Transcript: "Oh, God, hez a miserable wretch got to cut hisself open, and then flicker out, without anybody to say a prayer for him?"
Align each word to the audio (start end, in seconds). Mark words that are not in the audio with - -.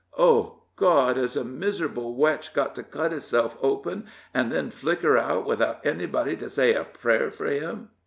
"Oh, 0.17 0.63
God, 0.77 1.15
hez 1.15 1.35
a 1.35 1.43
miserable 1.45 2.15
wretch 2.15 2.55
got 2.55 2.73
to 2.73 2.81
cut 2.81 3.11
hisself 3.11 3.55
open, 3.61 4.07
and 4.33 4.51
then 4.51 4.71
flicker 4.71 5.15
out, 5.15 5.45
without 5.45 5.85
anybody 5.85 6.35
to 6.37 6.49
say 6.49 6.73
a 6.73 6.85
prayer 6.85 7.29
for 7.29 7.45
him?" 7.45 7.89